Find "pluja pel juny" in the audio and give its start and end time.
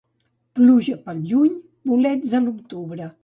0.59-1.53